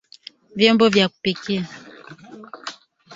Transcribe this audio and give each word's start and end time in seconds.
Vyombo 0.55 0.89
vya 0.89 1.09
kupikia 1.09 1.65